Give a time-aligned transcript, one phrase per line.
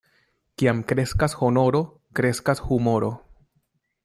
[0.61, 1.83] Kiam kreskas honoro,
[2.21, 3.13] kreskas humoro.